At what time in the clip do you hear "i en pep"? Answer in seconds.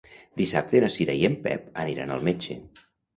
1.19-1.67